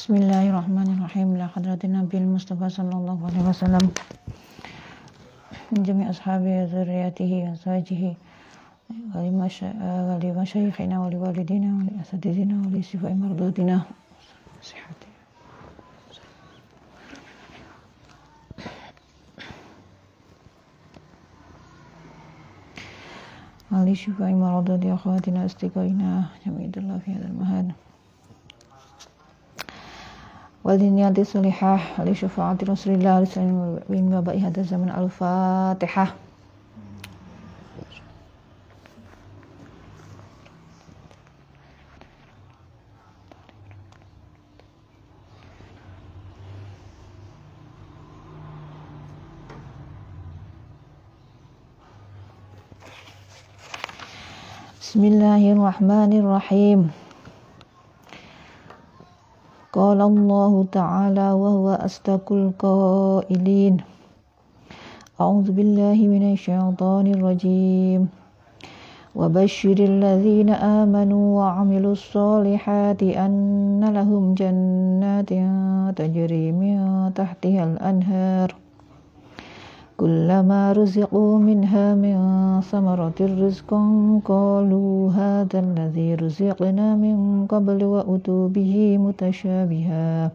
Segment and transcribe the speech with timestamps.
[0.00, 3.84] بسم الله الرحمن الرحيم لا حضرة النبي المصطفى صلى الله عليه وسلم
[5.72, 8.16] من جميع أصحابه وذرياته وأزواجه
[9.14, 13.80] ولمشايخنا ولوالدينا ولأساتذتنا ولسفاء مردودنا
[14.62, 15.10] صحتي
[23.72, 27.72] ولشفاء مردود أخواتنا أصدقائنا جميع الله في هذا المهد
[30.64, 36.14] والنيات الصالحة لشفاعة رسول الله وسلم من وباء هذا الزمن الفاتحة.
[54.80, 56.99] بسم الله الرحمن الرحيم.
[59.80, 63.76] قال الله تعالى وهو أصدق القائلين.
[65.20, 68.08] أعوذ بالله من الشيطان الرجيم.
[69.16, 75.32] وبشر الذين آمنوا وعملوا الصالحات أن لهم جنات
[75.96, 76.76] تجري من
[77.16, 78.59] تحتها الأنهار.
[80.00, 82.16] كلما رزقوا منها من
[82.64, 83.82] ثمرة رزقا
[84.24, 90.30] قالوا هذا الذي رزقنا من قبل وأتوا به متشابها.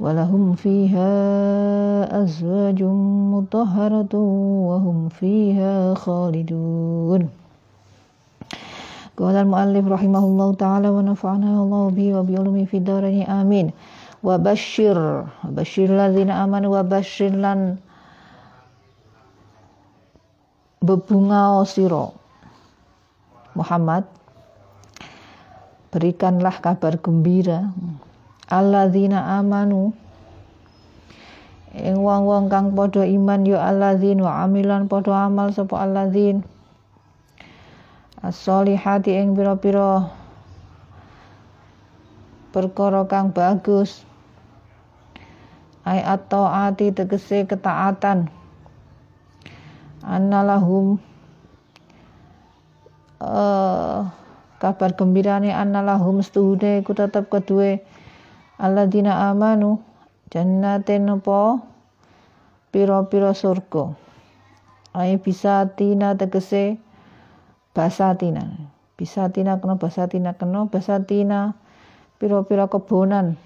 [0.00, 1.12] ولهم فيها
[2.24, 2.80] أزواج
[3.36, 4.14] مطهرة
[4.68, 7.20] وهم فيها خالدون.
[9.18, 13.28] قال المؤلف رحمه الله تعالى ونفعنا الله به وبعلومه في الدارين.
[13.28, 13.66] آمين.
[14.24, 14.98] وبشر
[15.44, 17.76] وبشر الذين آمنوا وبشر لن
[20.78, 22.14] bebunga siro
[23.58, 24.06] Muhammad
[25.88, 27.72] berikanlah kabar gembira.
[28.48, 29.92] Alladzina amanu.
[31.76, 36.40] Ing wong-wong kang padha iman ya alladzin wa amilan padha amal sapa alladzin.
[38.24, 40.08] As-solihati ing pira-pira.
[42.54, 44.06] Perkara kang bagus.
[45.84, 48.37] Ay at-taati tegese ketaatan
[50.08, 50.96] annalahum
[53.20, 54.08] uh,
[54.56, 57.84] kabar gembirane annalahum stuhude ku tetep kedue.
[58.58, 59.78] Alladzina amanu
[60.32, 61.62] jannatin apa?
[62.74, 63.94] Pira-pira surga.
[64.96, 66.80] Ai bisa tina tegese
[67.76, 68.66] basatina.
[68.98, 71.54] Bisa tina kena basatina kena basatina
[72.18, 73.38] pira-pira kebonan.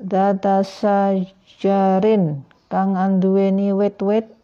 [0.00, 4.39] Data sajarin kang anduweni wet-wet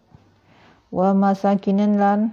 [0.97, 2.33] wa masakinin lan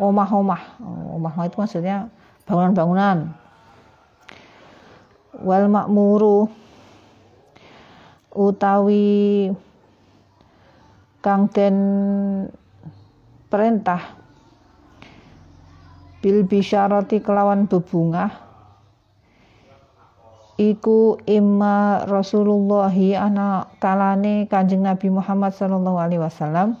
[0.00, 0.80] omah-omah.
[1.12, 2.08] Omah itu maksudnya
[2.48, 3.36] bangunan-bangunan.
[5.44, 6.48] Wal makmuru
[8.32, 9.52] utawi
[11.20, 11.76] kang den
[13.52, 14.00] perintah
[16.24, 18.32] bil bisyarati kelawan bebungah
[20.56, 26.78] iku imma Rasulullahi anak kalane Kanjeng Nabi Muhammad sallallahu alaihi wasallam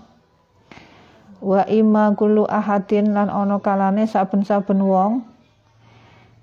[1.44, 5.20] wa imma kullu ahadin lan ana kalane saben-saben wong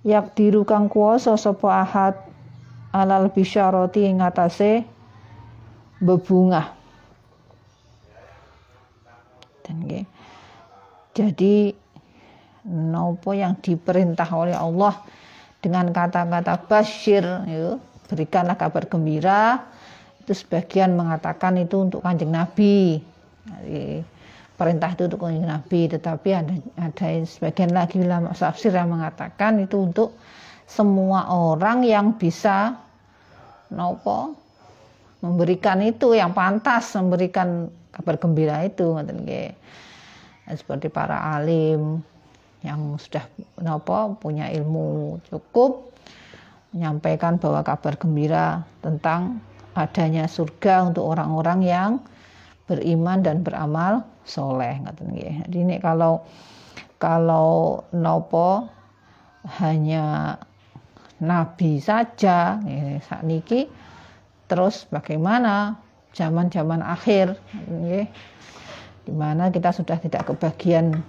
[0.05, 2.15] yak diru kang kuwasa sapa ahad
[2.93, 4.85] alal bisyarati ing atase
[5.97, 6.77] bebungah.
[9.65, 10.05] Dan
[11.17, 11.73] jadi
[12.65, 15.01] nopo yang diperintah oleh Allah
[15.61, 17.77] dengan kata-kata basyir yuk,
[18.09, 19.65] berikanlah kabar gembira
[20.21, 23.01] itu sebagian mengatakan itu untuk kanjeng Nabi.
[23.41, 24.05] Jadi,
[24.61, 30.13] perintah itu untuk Nabi tetapi ada ada sebagian lagi ulama tafsir yang mengatakan itu untuk
[30.69, 32.77] semua orang yang bisa
[33.73, 34.37] nopo
[35.25, 39.01] memberikan itu yang pantas memberikan kabar gembira itu
[40.53, 42.05] seperti para alim
[42.61, 43.25] yang sudah
[43.65, 45.89] nopo punya ilmu cukup
[46.69, 49.41] menyampaikan bahwa kabar gembira tentang
[49.73, 51.91] adanya surga untuk orang-orang yang
[52.69, 55.33] beriman dan beramal soleh ngoten nggih.
[55.47, 56.21] Jadi ini kalau
[57.01, 58.69] kalau nopo
[59.61, 60.37] hanya
[61.21, 63.61] nabi saja nggih niki
[64.45, 65.77] terus bagaimana
[66.13, 67.37] zaman-zaman akhir
[67.69, 68.05] nggih
[69.01, 71.01] di mana kita sudah tidak kebagian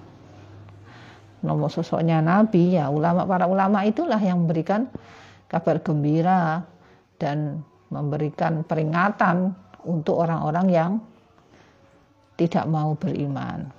[1.44, 4.88] nomor sosoknya nabi ya ulama para ulama itulah yang memberikan
[5.50, 6.64] kabar gembira
[7.20, 7.60] dan
[7.92, 9.52] memberikan peringatan
[9.84, 10.92] untuk orang-orang yang
[12.46, 13.70] tidak mau beriman.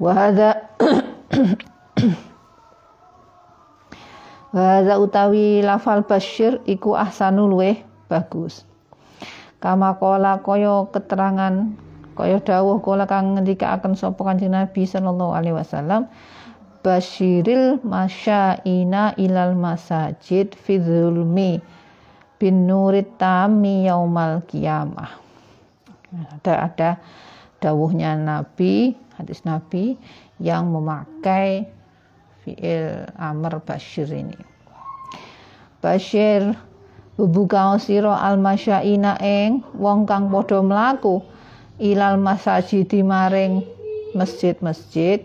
[0.00, 0.66] Wahada
[4.50, 7.78] Wa utawi lafal basyir iku ahsanu luweh
[8.10, 8.66] bagus.
[9.62, 11.70] Kama kola koyo keterangan
[12.18, 16.10] koyo dawuh kola kang akan sapa Kanjeng Nabi sallallahu alaihi wasallam
[16.82, 21.62] basyiril masyaina ilal masajid fi zulmi
[22.40, 25.19] bin nurit tami yaumal kiamah.
[26.10, 26.90] Ada ada
[27.62, 29.94] dawuhnya Nabi, hadis Nabi
[30.42, 31.70] yang memakai
[32.42, 34.34] fi'il amr basyir ini.
[35.78, 36.58] Basyir
[37.14, 41.22] bubuka sira al masyaina ing wong kang padha mlaku
[41.78, 43.62] ilal masajidi maring
[44.18, 45.22] masjid-masjid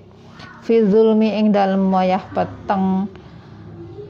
[0.61, 3.09] fi zulmi ing dalem wayah peteng.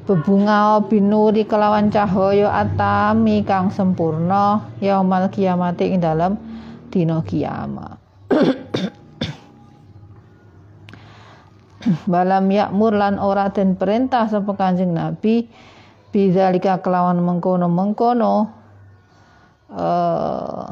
[0.06, 6.38] Bebunga binuri kelawan cahaya atami kang sempurna yaumal kiamat ing dalem
[6.96, 8.00] dina kiamat.
[12.12, 15.44] Balam yakmur lan ora den perintah sapa Kanjeng Nabi
[16.16, 18.48] bidzalika kelawan mengkono-mengkono
[19.76, 20.66] uh,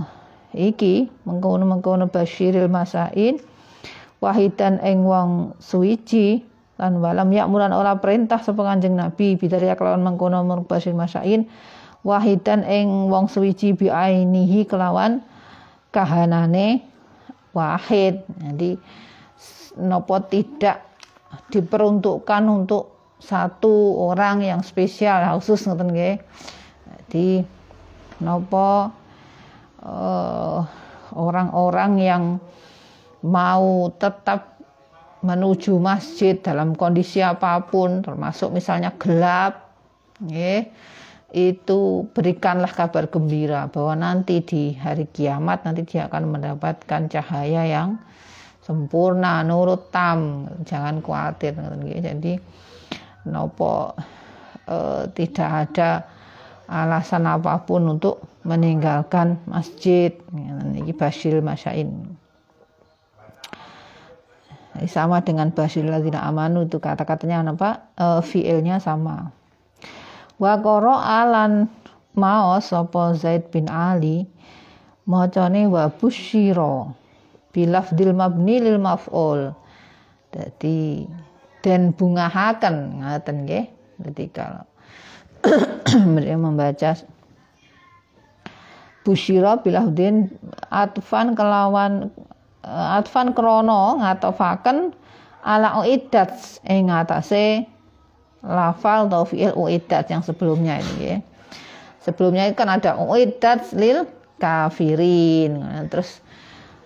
[0.56, 3.38] iki mengkono-mengkono basyiril masain
[4.24, 6.48] wahidan ing wong suwiji
[6.80, 11.46] lan walam yakmuran ora perintah sapa Kanjeng Nabi bidzalika kelawan mengkono basyiril masain
[12.02, 15.22] wahidan ing wong suwiji biainihi kelawan
[15.94, 16.82] kahanane
[17.54, 18.82] wahid jadi
[19.78, 20.82] nopo tidak
[21.50, 22.94] diperuntukkan untuk
[23.24, 26.16] satu orang yang spesial khusus ngoten nggih.
[27.08, 27.42] Jadi
[28.20, 28.92] nopo
[29.80, 30.60] uh,
[31.16, 32.24] orang-orang yang
[33.24, 34.60] mau tetap
[35.24, 39.72] menuju masjid dalam kondisi apa pun termasuk misalnya gelap
[40.20, 40.68] nggih
[41.34, 47.98] itu berikanlah kabar gembira bahwa nanti di hari kiamat nanti dia akan mendapatkan cahaya yang
[48.62, 50.46] sempurna nurut tam.
[50.62, 51.58] Jangan khawatir
[52.06, 52.38] jadi
[53.26, 53.98] nopo
[54.70, 56.06] e, tidak ada
[56.70, 60.14] alasan apa pun untuk meninggalkan masjid.
[60.30, 62.14] Ini basil masyain.
[64.86, 67.90] Sama dengan basil ladina amanu itu kata-katanya apa?
[67.98, 69.34] E, fiilnya sama
[70.44, 70.60] wa
[71.00, 71.72] alan
[72.20, 74.28] maos sapa Zaid bin Ali
[75.08, 76.92] macane wa busyira
[77.56, 79.56] bilafdil mabni lil maf'ul.
[80.36, 81.08] Jadi
[81.64, 83.66] dan bungahaken ngaten nggih
[84.04, 84.66] jadi kalau
[86.14, 86.92] mereka membaca
[89.08, 90.28] busyira bilafdin
[90.68, 92.12] atfan kelawan
[92.68, 94.92] eh, atfan krono ngatofaken
[95.44, 96.36] ala uiddat
[96.68, 97.68] ing ngatasé
[98.44, 101.18] lafal atau fi'il uiddat yang sebelumnya ini ya.
[102.04, 104.04] Sebelumnya kan ada uiddat lil
[104.38, 105.64] kafirin.
[105.88, 106.20] Terus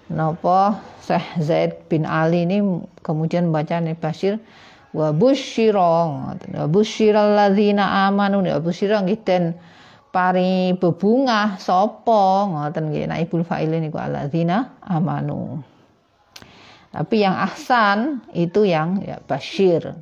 [0.07, 2.61] nopo Syekh Zaid bin Ali ini
[3.01, 4.39] kemudian baca nih Bashir
[4.95, 9.53] wa busyira wa busyira alladzina amanu wa busyira nggih den
[10.15, 15.59] pari bebungah sapa ngoten nggih nah ibul fa'il niku alladzina amanu
[16.89, 19.93] tapi yang ahsan itu yang ya basyir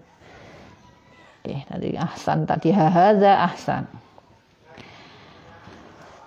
[1.46, 2.74] Oke, tadi ahsan tadi.
[2.74, 3.86] Hadza ahsan.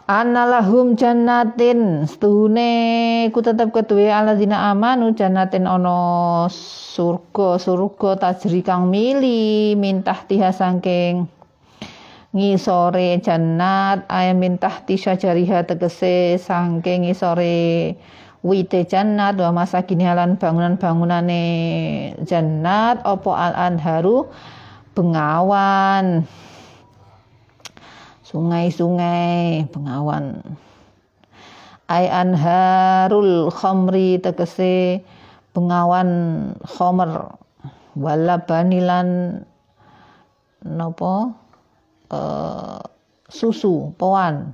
[0.06, 2.06] Analahum jannatin.
[2.06, 10.54] Stuhune ku tetep keduwe alladzina amanu jannatin ana surga surga tajri kang mili mintah tiha
[10.54, 11.26] sangking
[12.30, 17.98] ngisore jannat ayam mintah tisha jariha tegese sangking ngisore
[18.46, 21.42] wite jannat wa masa kini halan bangunan-bangunane
[22.22, 24.30] jannat opo al anharu
[24.98, 26.26] bengawan
[28.26, 30.42] sungai-sungai pengawan.
[31.86, 35.06] Ay anharul khamri tegese
[35.54, 36.10] pengawan
[36.66, 37.38] khomer.
[37.94, 39.38] Wala banilan
[40.66, 41.30] nopo
[42.10, 42.82] uh,
[43.30, 44.50] susu poan.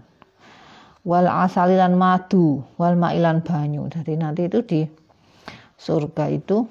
[1.09, 3.89] Wal asalilan madu wal mailan banyu.
[3.89, 4.81] Jadi nanti itu di
[5.81, 6.69] surga itu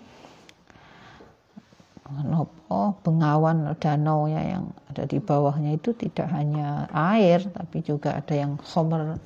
[3.02, 8.60] bengawan danau ya yang ada di bawahnya itu tidak hanya air tapi juga ada yang
[8.62, 9.18] khomer.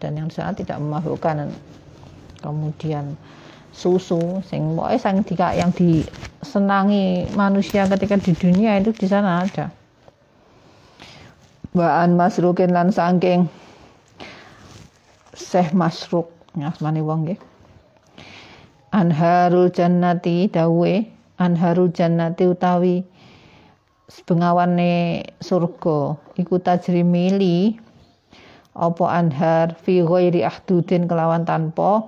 [0.00, 1.52] Dan yang sangat tidak memabukkan
[2.40, 3.14] kemudian
[3.70, 9.68] susu sing eh sang tiga yang disenangi manusia ketika di dunia itu di sana ada.
[11.70, 13.46] Baan masrukin lan sangking
[15.36, 17.40] Syekh Masruk ngasmani wong nggih.
[18.90, 23.02] Anharul jannati dawe anharul jannati utawi
[24.28, 27.78] bengawane surga iku tajri mili
[28.76, 32.04] apa anhar fi ghairi ahdudin kelawan tanpa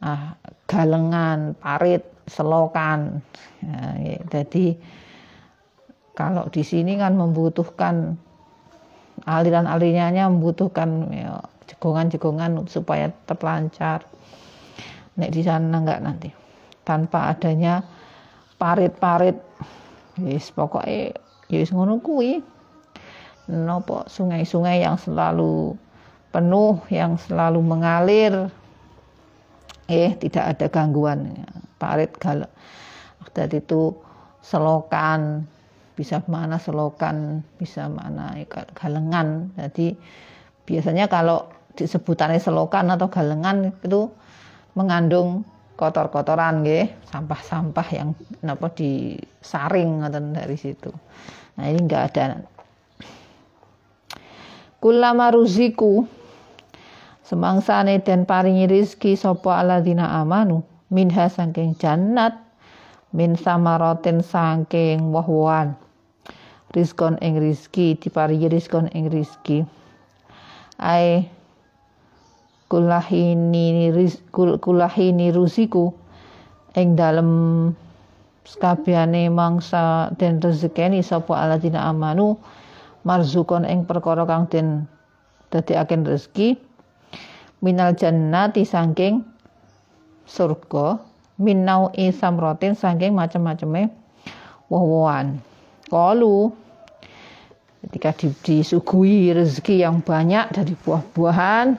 [0.00, 0.38] ah,
[0.70, 3.20] galengan parit selokan
[3.60, 4.76] ya, jadi
[6.16, 8.16] kalau di sini kan membutuhkan
[9.28, 14.04] aliran-alirannya membutuhkan ya, jegongan-jegongan supaya terlancar.
[15.16, 16.28] Nek di sana enggak nanti.
[16.84, 17.84] Tanpa adanya
[18.56, 19.36] parit-parit
[20.20, 21.12] wis pokoknya
[21.52, 22.40] ya wis ngono kuwi.
[24.10, 25.78] Sungai-sungai yang selalu
[26.34, 28.50] penuh, yang selalu mengalir.
[29.86, 31.46] Eh, tidak ada gangguan.
[31.78, 32.50] Parit gal.
[33.30, 33.94] Tadi itu
[34.42, 35.46] selokan,
[35.94, 38.34] bisa mana selokan, bisa mana
[38.74, 39.52] galengan.
[39.54, 39.94] Jadi
[40.66, 41.46] biasanya kalau
[41.76, 44.08] disebutannya selokan atau galengan itu
[44.74, 45.44] mengandung
[45.76, 50.90] kotor-kotoran nggih, sampah-sampah yang napa disaring ngoten dari situ.
[51.56, 52.40] Nah, ini enggak ada.
[54.80, 56.08] Kulama ruziku
[57.24, 62.38] semangsane dan paringi rizki sapa alladzina amanu minha saking jannat
[63.10, 65.74] min samarotin saking wahwan
[66.76, 69.66] rizkon ing rizki diparingi rizkon ing rizki
[70.78, 71.26] ai
[72.66, 73.86] kulahini
[74.58, 75.94] kulahini rusiku
[76.74, 77.30] ing dalem
[78.46, 82.38] sekabehane mangsa den rezekeni sapa aladina amanu
[83.06, 84.90] marzukon ing perkara kang den
[85.50, 86.58] dadekaken rezeki
[87.62, 89.22] minal jannati saking
[90.26, 90.98] surga
[91.38, 93.92] minau samrotin saking macam-macame
[94.66, 95.38] woh-wohan.
[95.86, 96.50] Kalu
[97.86, 98.10] ketika
[98.42, 101.78] disuguhi rezeki yang banyak dari buah-buahan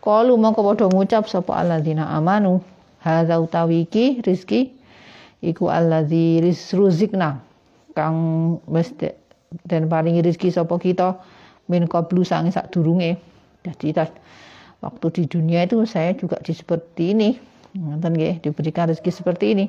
[0.00, 2.64] Kalu mongko padha ngucap sapa alladzina amanu
[3.04, 4.72] hadza utawi iki rizki
[5.44, 7.44] iku alladzi rizruzikna
[7.92, 8.16] kang
[8.64, 8.96] wis
[9.68, 11.20] dan paling rezeki sapa kita
[11.68, 13.20] min qablu sange sadurunge.
[13.60, 13.92] Jadi
[14.80, 17.36] waktu di dunia itu saya juga di seperti ini
[17.76, 19.66] ngoten nggih diberikan rezeki seperti ini.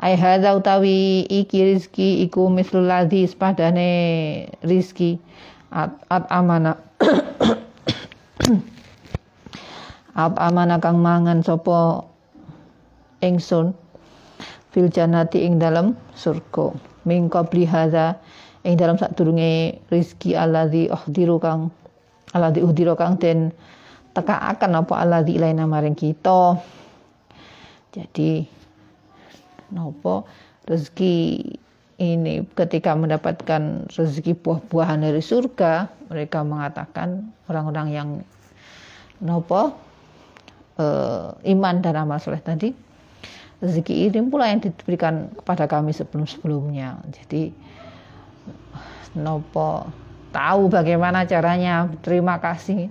[0.00, 5.20] Ai hadza utawi iki rezeki iku mislul ladzi padane rezeki
[5.76, 6.80] at, at amana
[10.28, 12.04] apa amana kang mangan sapa
[13.24, 13.72] ingsun
[14.74, 16.76] fil jannati ing dalam surga.
[17.08, 18.20] Min qabli hadza
[18.68, 21.72] ing dalam sadurunge rizki alladzi uhdiru kang
[22.36, 23.48] alladzi uhdiru kang den
[24.12, 26.60] akan apa alladzi ilaina maring kita.
[27.90, 28.44] Jadi
[29.72, 30.28] nopo
[30.68, 31.42] rezeki
[32.00, 38.08] ini ketika mendapatkan rezeki buah-buahan dari surga mereka mengatakan orang-orang yang
[39.20, 39.89] nopo
[40.78, 42.90] uh, iman dan amal soleh tadi
[43.60, 46.96] rezeki ini pula yang diberikan kepada kami sebelum-sebelumnya.
[47.12, 47.52] Jadi
[49.20, 49.84] nopo
[50.32, 52.88] tahu bagaimana caranya terima kasih.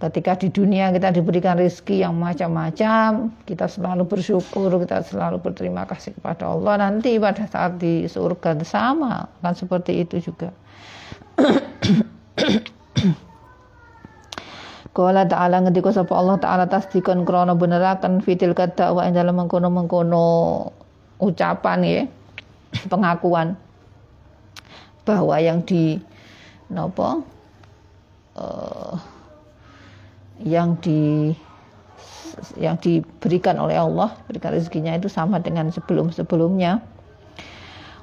[0.00, 6.16] Ketika di dunia kita diberikan rezeki yang macam-macam kita selalu bersyukur kita selalu berterima kasih
[6.16, 6.88] kepada Allah.
[6.88, 10.56] Nanti pada saat di surga sama kan seperti itu juga
[14.90, 20.26] Kala ta'ala ngendika sapa Allah ta'ala tasdikon krana beneraken fitil wa ing dalem mengkono-mengkono.
[21.22, 22.02] Ucapan ya.
[22.90, 23.54] Pengakuan.
[25.06, 25.98] Bahwa yang di
[26.70, 27.22] nopo
[28.38, 28.94] uh,
[30.42, 31.34] yang di
[32.56, 36.82] yang diberikan oleh Allah berikan rezekinya itu sama dengan sebelum-sebelumnya.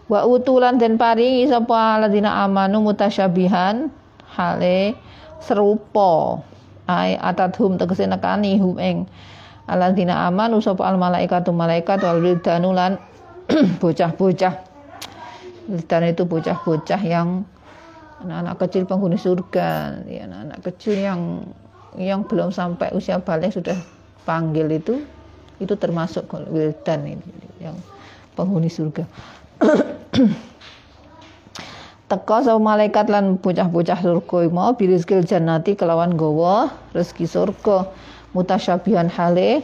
[0.08, 3.92] Wa utulan dan paringi sapa ladina amanu mutasyabihan
[4.32, 4.96] hale
[5.44, 6.40] serupa
[6.88, 9.06] ai atathum tegese nekani hum ing
[9.68, 12.96] alladzina amanu sapa al malaikatu malaikat wal wildanu lan
[13.84, 14.54] bocah-bocah.
[15.68, 17.44] Wildan itu bocah-bocah yang
[18.24, 21.22] anak-anak kecil penghuni surga ya anak-anak kecil yang
[22.00, 23.78] yang belum sampai usia balik sudah
[24.26, 25.04] panggil itu
[25.62, 27.28] itu termasuk wildan ini
[27.62, 27.76] yang
[28.34, 29.06] penghuni surga
[32.08, 34.48] teka sama malaikat lan bocah-bocah surga.
[34.48, 37.92] Mau birizkil jannati kelawan gowo rezeki surga.
[38.32, 39.64] Mutasyabihan hale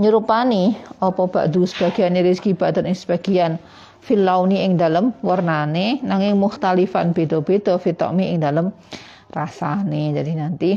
[0.00, 3.60] nyerupani apa ba'du sebagian rezeki badan ing sebagian.
[4.04, 8.72] Fil launi ing dalem warnane nanging mukhtalifan beda-beda fitokmi ing dalem
[9.32, 10.16] rasane.
[10.16, 10.70] Jadi nanti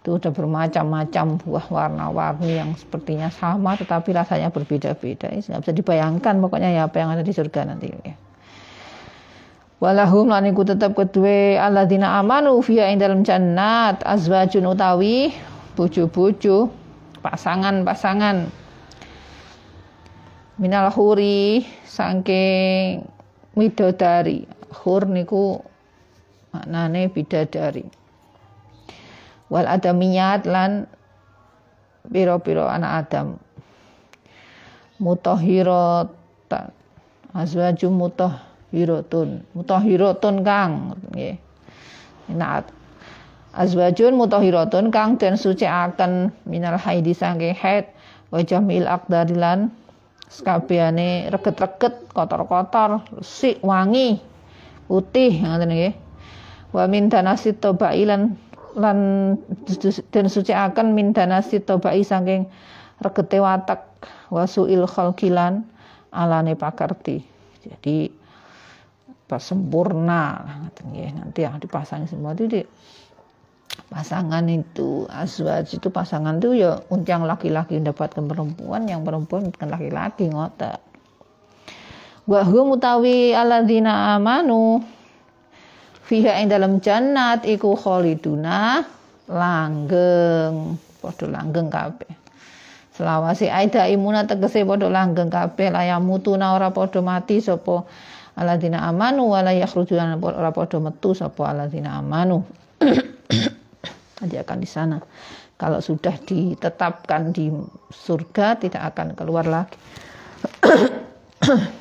[0.00, 5.26] itu udah bermacam-macam buah warna-warni yang sepertinya sama tetapi rasanya berbeda-beda.
[5.26, 8.29] Nggak bisa dibayangkan pokoknya ya apa yang ada di surga nanti ya
[9.80, 15.32] walahum lan iku tetep kedue alladzina amanu fiya ing dalam jannat azwajun utawi
[15.74, 16.68] bojo-bojo
[17.24, 18.52] pasangan-pasangan.
[20.60, 23.00] Minal huri saking
[23.56, 24.44] midodari
[24.84, 25.64] hur niku
[26.52, 27.88] maknane bidadari.
[29.48, 30.84] Wal adamiyat lan
[32.12, 33.40] piro-piro anak Adam.
[35.00, 36.68] Mutahhiratan
[37.32, 37.96] azwajum
[38.70, 41.36] mutahhiratun mutahhiratun kang nggih.
[42.38, 42.62] Nah
[43.50, 47.90] azwajun mutahhiratun kang den sucikaken minal haidi saking haid.
[48.30, 49.74] Wa jamil aqdarilan
[50.30, 54.22] sekabehane reget-reget kotor-kotor resik wangi
[54.86, 55.94] putih ngoten nggih.
[56.70, 58.38] Wa min danasit tobailan
[58.78, 58.98] lan
[60.14, 62.46] den sucikaken min danasit tobai saking
[63.02, 63.82] regete watak
[64.30, 65.66] wasuil khalqilan
[66.14, 67.26] alane pakerti.
[67.66, 68.19] Jadi
[69.30, 70.42] pas sempurna
[70.74, 72.66] nanti yang dipasang semua itu
[73.86, 80.26] pasangan itu azwaj itu pasangan itu ya yang laki-laki mendapatkan perempuan yang perempuan bukan laki-laki
[80.30, 80.82] ngotot.
[82.26, 84.82] Wa hum utawi alladzina amanu.
[86.06, 88.82] Fiha ing dalam jannat iku khaliduna
[89.30, 90.74] langgeng.
[90.98, 92.12] Padha langgeng kabeh.
[92.98, 97.86] Selawasi aida imuna tegese padha langgeng kabeh layamutuna ora padha mati sapa
[98.40, 102.40] alladzina amanu wala yakhrujuna ora padha metu sapa alladzina amanu
[104.20, 105.00] nanti akan di sana.
[105.60, 107.52] Kalau sudah ditetapkan di
[107.92, 109.76] surga tidak akan keluar lagi.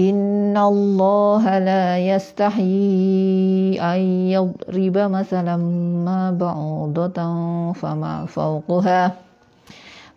[0.00, 4.00] Inna Allah la yastahi an
[4.32, 5.60] yadriba masalam
[6.04, 9.29] ma ba'udatan fama fawquha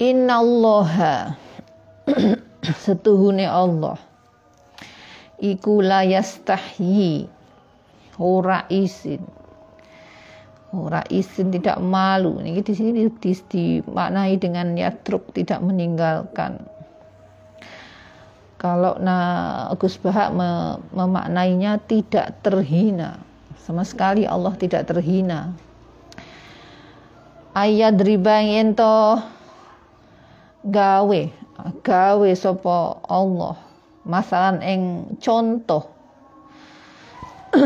[0.00, 1.36] innallaha.
[2.84, 4.00] Setuhune Allah.
[5.40, 7.28] Iku layastahyi
[8.20, 9.24] ora isin
[10.74, 12.38] ora isin tidak malu.
[12.38, 16.62] Ini di sini dimaknai dengan ya truk tidak meninggalkan.
[18.60, 20.36] Kalau nah Gus Bahak
[20.92, 23.18] memaknainya tidak terhina.
[23.56, 25.56] Sama sekali Allah tidak terhina.
[27.56, 28.44] Ayat riba
[28.76, 29.39] toh
[30.64, 31.20] gawe.
[31.84, 33.56] Gawe sopo Allah.
[34.04, 34.82] Masalan ing
[35.20, 35.84] contoh.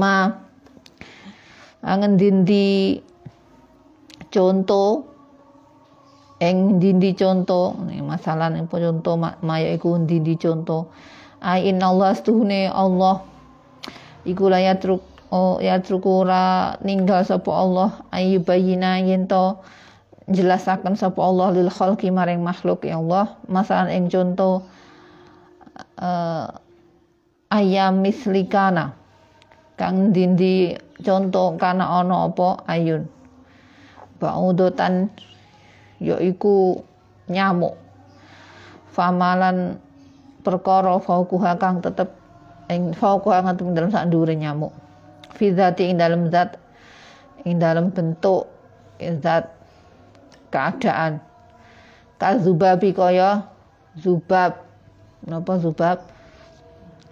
[0.00, 0.30] Ma
[1.82, 2.94] angen dindi
[4.30, 5.10] contoh?
[6.40, 7.74] Eng dindi contoh?
[8.06, 10.94] Masalah ing contoh maya iku dindi contoh.
[11.42, 13.26] Ai Allah stuhune Allah.
[14.28, 15.00] Iku la yatruk
[15.32, 18.04] oh yatruk ora ninggal sapa Allah.
[18.12, 19.58] Ayu bayina yen to
[20.28, 23.38] jelasaken sapa Allah lil khalqi maring makhluk ya Allah.
[23.48, 24.66] Masalan ing contoh
[25.96, 26.46] uh,
[27.48, 28.92] ayam mislikana
[29.80, 32.60] kang dindi contoh kana ana apa?
[32.68, 33.08] Ayun.
[34.20, 35.08] Baudotan
[35.96, 36.84] yaiku
[37.32, 37.80] nyamuk.
[38.92, 39.80] Famalan
[40.44, 42.12] perkara faukuha kang tetep
[42.68, 44.74] ing faukuha kang dalam sak nyamuk.
[45.32, 46.60] Fi ing dalam zat
[47.48, 48.44] ing dalam bentuk
[49.24, 49.59] zat
[50.50, 51.22] keadaan.
[52.20, 53.48] Kazubabi kaya
[53.96, 54.60] zubab.
[55.24, 56.04] Napa zubab?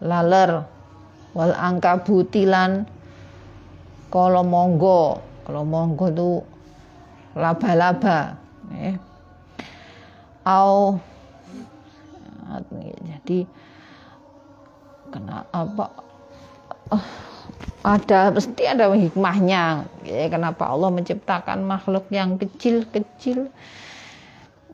[0.05, 0.69] Laler.
[1.33, 2.85] Wal angka butilan.
[4.13, 5.23] Kalau monggo.
[5.49, 6.31] Kalau monggo itu
[7.39, 8.37] laba-laba.
[8.75, 8.97] Eh.
[10.45, 10.97] au.
[13.05, 13.45] Jadi
[15.13, 15.87] kena apa?
[16.89, 17.05] Oh,
[17.83, 19.87] ada pasti ada hikmahnya.
[20.03, 23.51] Ya, kenapa Allah menciptakan makhluk yang kecil-kecil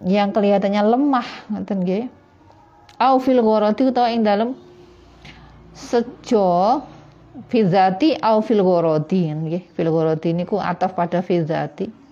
[0.04, 2.04] yang kelihatannya lemah ngoten nggih?
[3.00, 4.56] Au fil ghorati utawa ing dalem
[5.74, 6.80] sejo
[7.50, 9.62] fizati au fil ghorati nggih?
[9.76, 12.04] Fil ghorati niku ataf pada fizati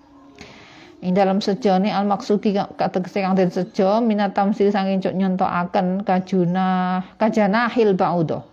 [1.02, 7.98] ing dalam sejone al maksudi kategese kang den sejo minat tamsil saking nyontokaken kajuna kajanahil
[7.98, 8.51] ba'udah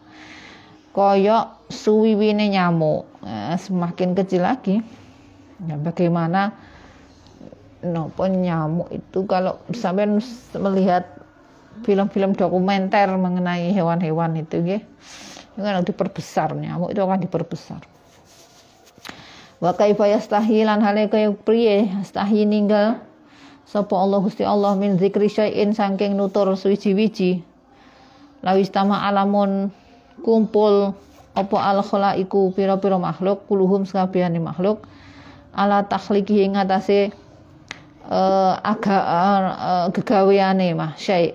[0.95, 3.05] koyok suwiwine nyamuk.
[3.21, 4.81] Nah, semakin kecil lagi.
[5.67, 6.55] Ya bagaimana
[7.83, 10.07] nopo nyamuk itu kalau sampai
[10.55, 11.07] melihat
[11.83, 14.79] film-film dokumenter mengenai hewan-hewan itu ya
[15.55, 17.81] itu kan diperbesar nyamuk itu akan diperbesar.
[19.59, 21.91] Wa kaifa yastahi lan hale kaya priye?
[21.91, 23.03] Yastahi ninggal.
[23.67, 27.45] Sapa Allah Gusti Allah min zikri saking nutur suwiji-wiji
[28.41, 29.69] lawis tama alamun
[30.21, 30.93] kumpul
[31.33, 34.83] apa al khalaiku pira-pira makhluk kuluhum sakabehane makhluk
[35.55, 37.15] ala takhliki ing atase
[38.07, 41.33] uh, agak uh, gegaweane mah syai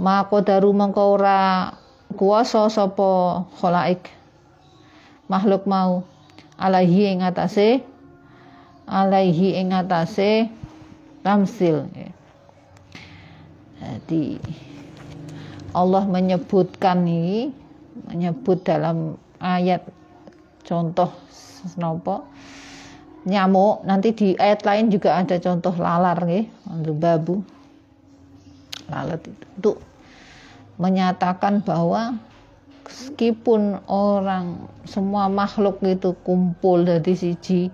[0.00, 1.76] maka daru mengko ora
[2.16, 4.08] kuasa sapa khalaik
[5.30, 6.02] makhluk mau.
[6.60, 7.80] Alaihi ing atase
[8.84, 10.44] alaihi ing atase
[11.24, 11.88] tamsil
[13.80, 14.36] jadi
[15.70, 17.54] Allah menyebutkan ini
[18.10, 19.86] menyebut dalam ayat
[20.66, 21.10] contoh
[21.62, 22.26] senopo
[23.26, 23.84] nyamuk.
[23.86, 27.36] Nanti di ayat lain juga ada contoh lalar nih untuk babu.
[28.90, 29.76] Lalat itu untuk
[30.80, 32.18] menyatakan bahwa
[32.88, 37.70] meskipun orang semua makhluk itu kumpul dari siji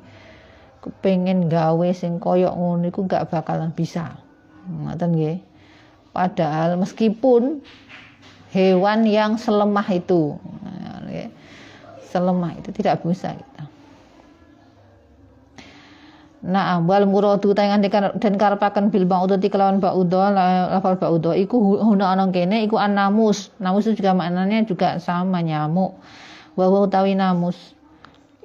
[0.84, 4.18] kepengen gawe sing koyok ngono iku gak bakalan bisa.
[4.66, 5.38] Ngoten nggih.
[6.10, 7.60] Padahal meskipun
[8.56, 10.40] hewan yang selemah itu
[12.08, 13.68] selemah itu tidak bisa kita
[16.46, 20.30] Nah, wal muradu tangan dan karepaken bil ba'udati kelawan ba'udha
[20.78, 23.50] lafal ba'udha iku huna ana kene iku anamus.
[23.58, 25.98] Namus itu juga maknanya juga sama nyamuk.
[26.54, 27.58] Wa utawi namus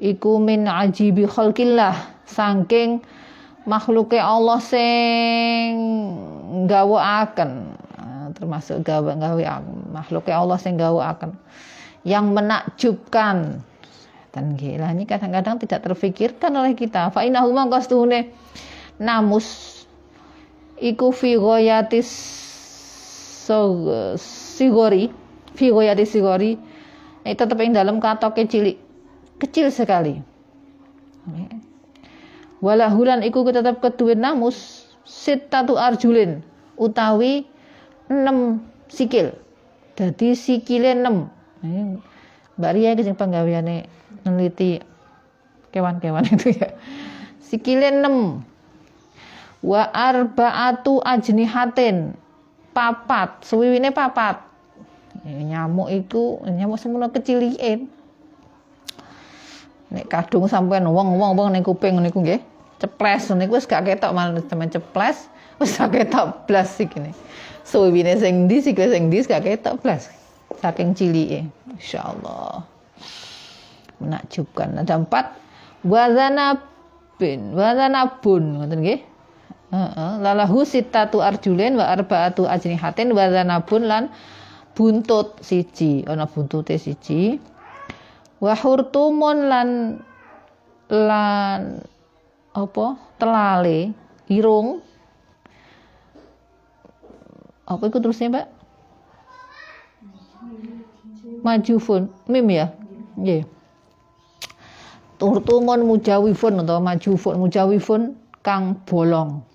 [0.01, 1.93] iku min ajibi khalqillah
[2.25, 3.05] saking
[3.69, 5.69] makhluke Allah sing
[6.65, 7.90] gawakaken nah,
[8.33, 9.43] termasuk gawe gawe
[9.91, 11.35] makhluke Allah sing gawakaken
[12.07, 13.61] yang menakjubkan.
[14.31, 17.11] Dan gila ini kadang-kadang tidak terfikirkan oleh kita.
[17.11, 18.31] Fa innahu mangkastune
[18.95, 19.83] namus
[20.79, 22.07] iku fi ghayatis
[23.43, 23.75] so,
[24.55, 25.11] sigori.
[25.59, 26.55] Fi ghayatis sigori.
[27.27, 28.79] Itu tetap yang dalam katoke cilik.
[29.35, 30.15] Kecil sekali.
[32.63, 36.39] Walahulan iku tetap kedua namus sitatu arjulin.
[36.79, 37.50] Utawi
[38.11, 38.59] enam
[38.91, 39.31] sikil
[39.95, 41.31] jadi sikile enam
[42.61, 43.89] Mbak Ria iki sing penggaweane
[44.21, 44.81] meneliti
[45.71, 46.75] kewan-kewan itu ya.
[47.41, 49.65] Sikile 6.
[49.65, 52.13] Wa arba'atu ajnihatin.
[52.71, 54.39] Papat, suwiwine papat.
[55.27, 57.91] Nyamuk itu nyamuk semono keciliin.
[59.91, 62.39] Nek kadung sampean wong-wong wong ning kuping niku nggih.
[62.79, 65.27] Ceples niku wis gak ketok malah temen ceples
[65.59, 66.47] wis gak ketok
[66.79, 67.11] iki.
[67.71, 70.11] Suwiwine sing ndi sikile sing ndi gak ketok blas.
[70.59, 71.47] Saking cilike.
[71.71, 72.67] Insyaallah
[74.01, 74.81] menakjubkan.
[74.81, 75.37] Ada empat
[75.85, 79.01] wazanabin, wazanabun ngoten nggih.
[79.71, 84.11] Heeh, lalahu sitatu arjulen wa arbaatu ajnihatin wazanabun lan
[84.75, 87.39] buntut siji, ana buntute siji.
[88.43, 89.69] Wa hurtumun lan
[90.91, 91.79] lan
[92.51, 92.99] apa?
[93.15, 93.95] telale,
[94.27, 94.81] irung.
[97.71, 98.47] Apa itu terusnya, Mbak?
[101.41, 102.75] Majufun, mim ya?
[103.15, 103.47] Nggih.
[103.47, 103.61] Yeah
[105.21, 109.45] turtumun mujawifun atau majufun mujawifun kang bolong.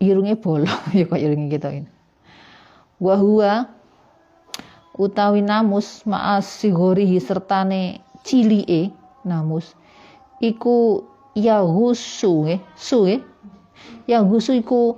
[0.00, 0.80] Irungnya bolong.
[0.96, 1.90] Ya kok irungnya gitu ini.
[2.96, 3.68] Wahua
[4.96, 8.92] utawi namus ma'as sigorihi sertane cilie
[9.28, 9.76] namus
[10.40, 11.04] iku
[11.36, 13.20] yahusu eh su eh
[14.08, 14.96] yahusu iku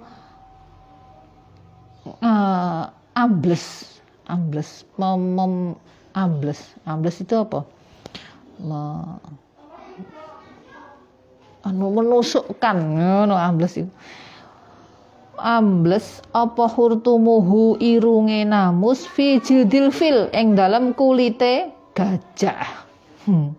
[2.07, 3.99] uh, ambles.
[4.29, 4.85] Ambles.
[4.97, 5.55] Mem, mem
[6.14, 6.75] ambles.
[6.85, 7.64] Ambles itu apa?
[8.61, 8.81] Me,
[11.64, 12.77] anu menusukkan.
[12.77, 13.93] Ngono ambles itu.
[15.35, 22.87] Ambles apa hurtumuhu irunge namus fi jildil fil dalam kulite gajah.
[23.25, 23.57] Hmm.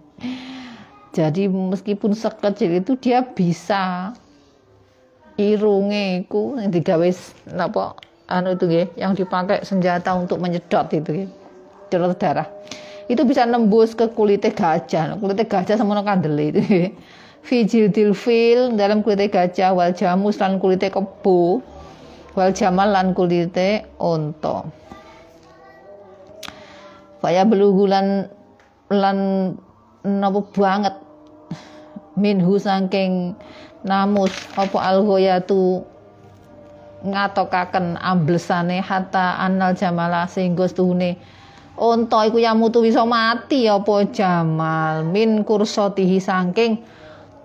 [1.16, 4.14] jadi meskipun sekecil itu dia bisa
[5.42, 7.10] irunge iku digawe
[7.50, 11.30] napa anu itu nggih yang dipakai senjata untuk menyedot itu nggih.
[11.94, 12.50] Darah
[13.06, 15.16] itu bisa nembus ke kulitnya gajah.
[15.22, 16.62] Kulitnya gajah sama kandel itu
[17.46, 21.62] fijildil fil dalam kulitnya gajah wal jamus lan kulitnya kebo
[22.34, 24.66] wal jamal lan kulitnya onto
[27.22, 28.30] Faya belugulan
[28.94, 29.18] lan
[30.06, 30.94] nopo banget.
[32.16, 33.34] Minhu saking
[33.82, 35.84] namus apa algoyatu
[37.06, 41.22] ngatokaken amblesane hatta anal jamala sehingga setuhune
[41.76, 46.80] Unta iku mutu bisa mati apa Jamal min kursotihi saking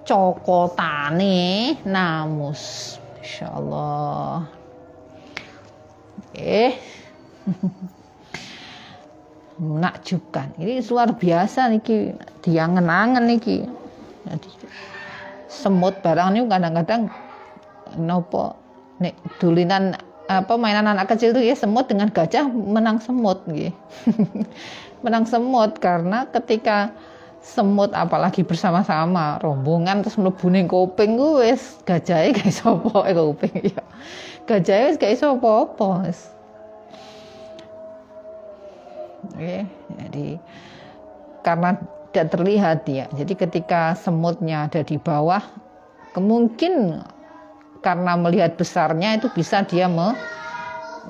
[0.07, 2.95] cokotane namus.
[3.19, 4.47] Insyaallah.
[6.39, 6.79] Eh.
[9.59, 10.55] Menakjubkan.
[10.63, 12.15] Ini luar biasa niki
[12.47, 13.67] diangen-angen niki.
[14.31, 14.51] Jadi
[15.51, 17.11] semut barang ini kadang-kadang
[17.99, 18.60] nopo
[19.01, 19.97] nek dulinan
[20.31, 23.75] apa mainan anak kecil itu ya semut dengan gajah menang semut gitu.
[25.05, 26.95] menang semut karena ketika
[27.41, 33.55] semut apalagi bersama-sama rombongan terus mlebu kuping ku wis gajahe gak iso apa eh kuping
[33.65, 33.83] ya
[34.45, 36.21] gajahe wis gak iso apa-apa wis
[39.21, 39.69] Oke,
[40.01, 40.41] jadi
[41.45, 41.77] karena
[42.11, 43.05] tidak terlihat ya.
[43.13, 45.45] Jadi ketika semutnya ada di bawah,
[46.17, 47.05] kemungkin
[47.81, 50.13] karena melihat besarnya itu bisa dia me,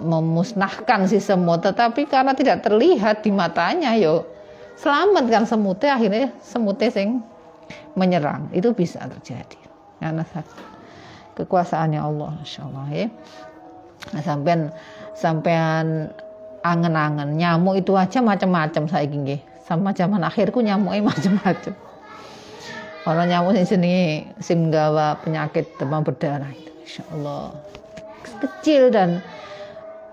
[0.02, 1.62] memusnahkan si semut.
[1.66, 4.26] Tetapi karena tidak terlihat di matanya, yo
[4.80, 7.20] selamatkan semutnya akhirnya semutnya sing
[7.94, 8.48] menyerang.
[8.54, 9.58] Itu bisa terjadi.
[10.00, 10.24] Karena
[11.36, 13.06] kekuasaannya Allah Insya Allah ya.
[14.16, 14.60] Nah, sampean
[15.12, 16.08] sampean
[16.64, 21.72] angen-angen nyamuk itu aja macam-macam saya gini sama zaman akhirku nyamuknya macam-macam
[23.00, 24.68] kalau nyamuk sing sini sing
[25.24, 27.54] penyakit demam berdarah itu Insya Allah
[28.40, 29.20] kecil dan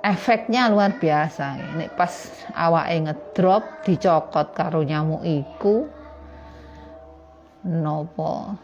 [0.04, 1.60] efeknya luar biasa.
[1.76, 5.88] Ini pas awake ngedrop dicokot karo nyamuk iku
[7.68, 8.56] nopo?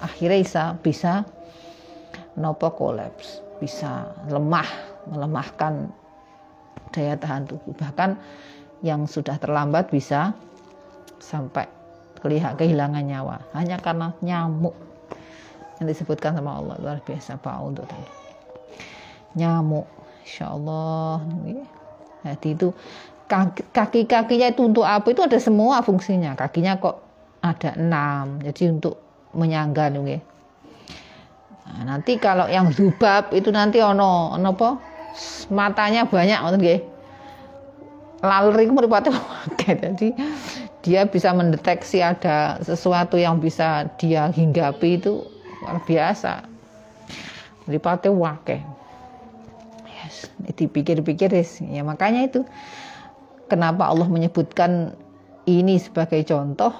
[0.00, 1.12] Akhirnya bisa bisa
[2.40, 4.66] nopo kolaps bisa lemah
[5.12, 5.92] melemahkan
[6.90, 7.76] daya tahan tubuh.
[7.76, 8.16] Bahkan
[8.80, 10.32] yang sudah terlambat bisa
[11.20, 11.68] sampai
[12.22, 14.76] kehilangan nyawa hanya karena nyamuk
[15.80, 18.12] yang disebutkan sama Allah luar biasa Pak untuk tadi
[19.40, 21.26] nyamuk Insya Allah.
[22.22, 22.68] Jadi itu
[23.74, 25.10] kaki-kakinya itu untuk apa?
[25.10, 26.38] Itu ada semua fungsinya.
[26.38, 27.02] Kakinya kok
[27.42, 28.38] ada enam.
[28.38, 28.94] Jadi untuk
[29.34, 30.22] menyangga nih.
[31.66, 34.70] Nah, nanti kalau yang zubab itu nanti ono ono apa?
[35.50, 36.80] Matanya banyak ngoten nggih.
[38.22, 39.16] Laler itu meripatnya
[39.58, 40.14] Jadi
[40.80, 45.24] dia bisa mendeteksi ada sesuatu yang bisa dia hinggapi itu
[45.60, 46.44] luar biasa.
[47.68, 48.60] Meripatnya wakeh
[50.56, 51.30] dipikir-pikir
[51.70, 52.40] ya makanya itu
[53.46, 54.96] kenapa Allah menyebutkan
[55.46, 56.72] ini sebagai contoh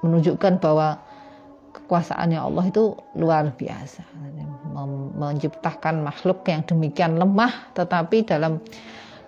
[0.00, 0.96] menunjukkan bahwa
[1.76, 4.02] kekuasaannya Allah itu luar biasa.
[5.20, 8.62] Menciptakan makhluk yang demikian lemah tetapi dalam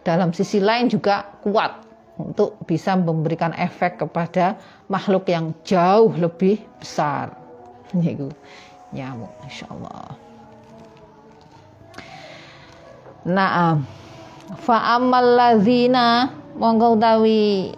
[0.03, 4.61] dalam sisi lain juga kuat untuk bisa memberikan efek kepada
[4.93, 7.33] makhluk yang jauh lebih besar.
[7.93, 8.33] Yaitu
[8.93, 10.17] nyamuk insyaallah
[13.23, 13.87] Naam.
[14.59, 15.39] Fa amal
[16.59, 17.73] monggo utawi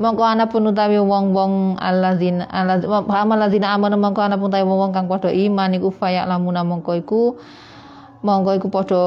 [0.00, 2.48] mongko ana pun utawi wong-wong alladzina
[3.04, 6.64] fa amal ladzina amanu mongko ana pun utawi wong kang padha iman iku fayak lamuna
[6.64, 7.36] mongko iku
[8.24, 9.04] monggo iku padha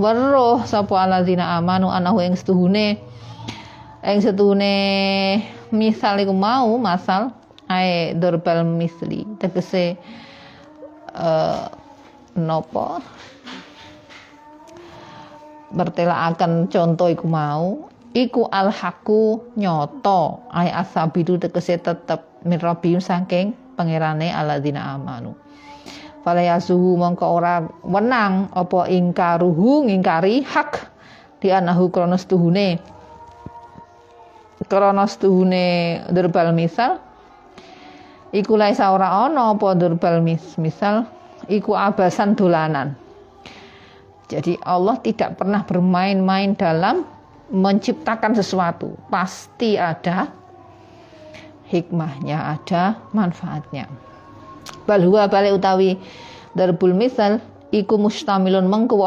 [0.00, 2.96] weruh sapa alladzina amanu anahu ing setuhune
[4.06, 4.74] ing setuhune
[5.74, 7.34] misal iku mau masal
[7.66, 9.26] ae dorbal misli.
[9.42, 9.98] Tegese
[11.10, 11.66] uh,
[12.38, 13.02] nopo?
[15.74, 17.90] Bertelakan contoh iku mau.
[18.14, 20.46] Iku al haku nyoto.
[20.54, 25.34] Ay asabidu tegese tetep mirabim saking pangerane aladina amanu.
[26.22, 30.94] Fala yasuhu mongko ora wenang apa ingkaruhu ngingkari hak.
[31.42, 32.95] Di anahu kronos tuhune
[34.66, 36.98] kronos tuhune derbal misal
[38.34, 41.06] iku laisa ora ana apa derbal mis misal
[41.46, 42.98] iku abasan dolanan
[44.26, 47.06] jadi Allah tidak pernah bermain-main dalam
[47.50, 48.98] menciptakan sesuatu.
[49.06, 50.34] Pasti ada
[51.70, 53.86] hikmahnya, ada manfaatnya.
[54.86, 55.94] Balhuwa balik utawi
[56.58, 57.38] darbul misal
[57.70, 58.98] iku mustamilun mengku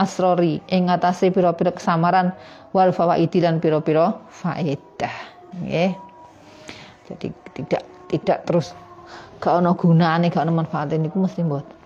[0.00, 2.32] asrori ing atase pira-pira kesamaran
[2.72, 5.14] wal fawaidi dan pira-pira faedah.
[5.60, 5.92] Nggih.
[7.12, 8.72] Jadi tidak tidak terus
[9.36, 11.76] gak ono gunane, gak ono manfaate niku mesti mboten.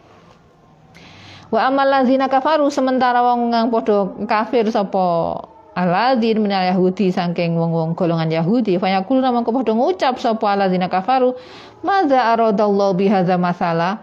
[1.50, 5.38] Wa amal ladzina kafaru sementara wong kang padha kafir sapa
[5.74, 11.35] Aladin minal Yahudi saking wong-wong golongan Yahudi fayaqulu mangko padha ngucap sapa alladzina kafaru
[11.83, 13.98] madza aradallahu bihadza masalah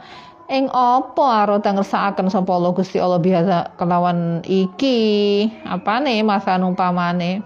[0.52, 5.48] ing apa arada ngersakaken sapa Allah Gusti Allah biasa kelawan iki?
[5.64, 7.40] Apane masa numpamane?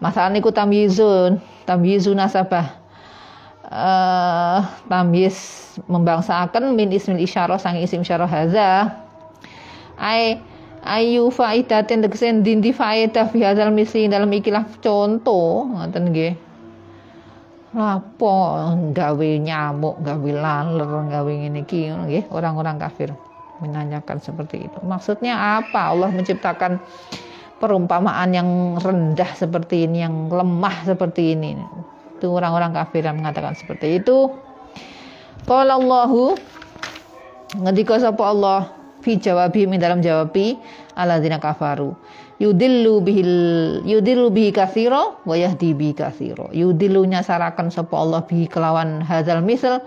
[0.00, 1.36] Masalah niku tamyizun
[1.68, 2.80] tamyizun nasabah.
[3.66, 5.34] Uh, tamyiz
[5.90, 8.94] membangsakan min ismil isyarah sang isim isyarah haza.
[10.00, 10.40] Ai
[10.80, 15.68] ayu faidatin tegese dindi faedah fi misli dalam ikilah contoh.
[15.76, 16.45] Ngoten nggih
[17.74, 18.62] lapo
[18.94, 23.10] gawe nyamuk gawe laler gawe ngene iki nggih orang-orang kafir
[23.58, 26.78] menanyakan seperti itu maksudnya apa Allah menciptakan
[27.56, 28.48] perumpamaan yang
[28.78, 31.56] rendah seperti ini yang lemah seperti ini
[32.16, 34.32] itu orang-orang kafir yang mengatakan seperti itu.
[35.44, 36.32] Qala Allahu
[37.60, 38.72] ngendika sapa Allah
[39.04, 40.56] fi jawabi min dalam jawabi
[40.96, 41.92] alladzina kafaru.
[42.36, 43.32] Yudillu bihil
[43.88, 49.80] yudillu bihi katsira wa yahdi bihi katsira yudillu nyasaraken sapa Allah bihi kelawan hadzal misal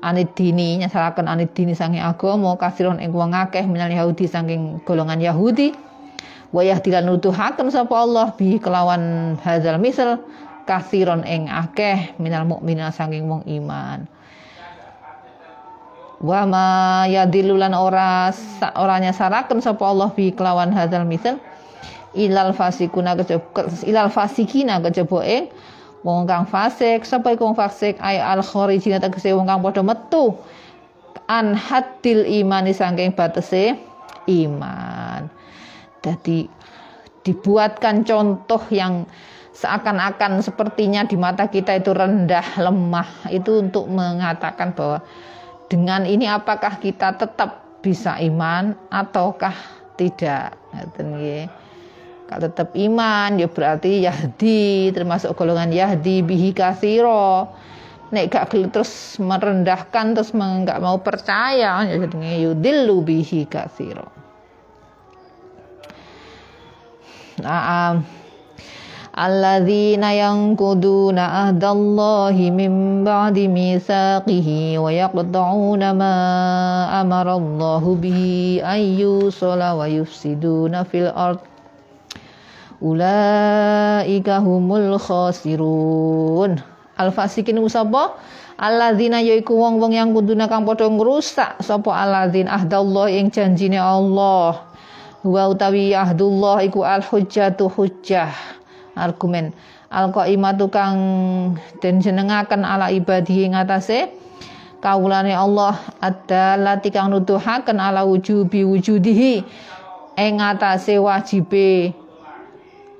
[0.00, 5.20] anid dini nyasaraken anid dini sange agama kasiron ing wong akeh minal Yahudi saking golongan
[5.20, 5.76] Yahudi.
[6.50, 10.18] Wa yahdi lan nuduhaken sapa Allah bihi kelawan hadzal misal
[10.66, 14.10] kasiron ing akeh minal mukminin saking wong iman.
[16.20, 16.66] Wa ma
[17.08, 18.28] yadilulan ora
[18.76, 21.40] oranya saraken sapa Allah bi kelawan hadzal misal
[22.14, 25.50] ilal fasikuna kejaba ilal fasikina kejaba ing
[26.02, 28.00] wong kang fasik sapa iku wong fasik?
[28.00, 30.36] Ay al kharijina tegese wong kang padha metu.
[31.30, 33.78] An hatil imani saking batese
[34.26, 35.30] iman.
[36.02, 36.48] Jadi
[37.22, 39.04] dibuatkan contoh yang
[39.54, 43.30] seakan-akan sepertinya di mata kita itu rendah lemah.
[43.30, 45.04] Itu untuk mengatakan bahwa
[45.70, 49.54] dengan ini apakah kita tetap bisa iman ataukah
[49.94, 50.56] tidak
[52.30, 57.50] kalau tetap iman ya berarti Yahdi termasuk golongan Yahdi bihi kasiro.
[58.14, 64.06] Nek gak terus merendahkan terus nggak mau percaya ya jadinya yudilu bihi kasiro.
[67.42, 67.94] Nah um,
[69.10, 76.14] alladzina yankuduna ahdallahi min ba'di misaqihi wa yaqta'una ma
[77.02, 81.42] amarallahu bihi ayyusala wa yufsiduna fil ardh
[82.80, 86.58] ulaika humul khasirun.
[86.96, 88.16] Al fasikin sapa?
[88.60, 94.68] Alladzina yaiku wong-wong yang kuduna kang padha ngrusak sapa alladzin ahdallah ing janjine Allah.
[95.24, 98.32] Wa utawi ahdullah iku al hujjatu hujjah.
[98.96, 99.52] Argumen.
[99.88, 100.96] Al qaimatu kang
[101.80, 104.12] den jenengaken ala ibadi ing atase
[104.80, 109.44] kawulane Allah adalah kang nuduhaken ala wujubi wujudihi
[110.20, 111.96] ing atase wajibe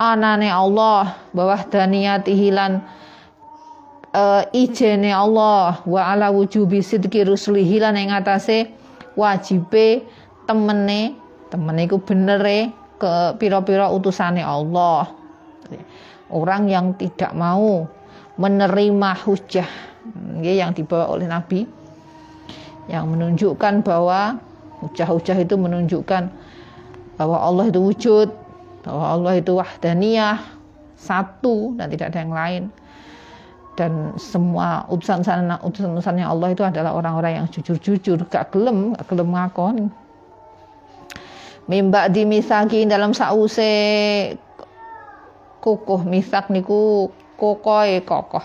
[0.00, 2.80] anane Allah bawah daniyatihi lan
[4.16, 8.72] uh, ijene Allah wa ala wujubi sidqi rusulihi lan ing atase
[9.12, 10.00] wajibe
[10.48, 11.12] temene
[11.52, 15.08] temene iku benere ke pira-pira utusane Allah.
[16.30, 17.84] Orang yang tidak mau
[18.38, 19.68] menerima hujah
[20.40, 21.66] yang dibawa oleh Nabi
[22.86, 24.38] yang menunjukkan bahwa
[24.82, 26.30] hujah-hujah itu menunjukkan
[27.18, 28.28] bahwa Allah itu wujud
[28.84, 30.40] bahwa Allah itu wahdaniyah
[30.96, 32.62] satu dan tidak ada yang lain.
[33.78, 35.24] Dan semua utusan
[35.64, 39.88] utusan Allah itu adalah orang-orang yang jujur-jujur gak gelem gak gelem ngakon
[41.70, 44.34] mimba di misaki dalam sause
[45.62, 48.42] kokoh misak niku kokoe kokoh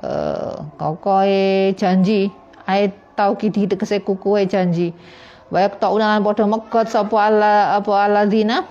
[0.00, 2.30] uh, kokoe janji.
[2.62, 4.94] Ayat tau kidi tegese kukuwe janji.
[5.50, 8.64] Baik tak ulangan padha megot sapa ala apa aladina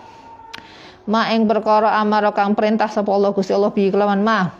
[1.09, 1.97] ma ing perkara
[2.35, 4.51] kang perintah sapa Allah Gusti Allah bi kelawan ma.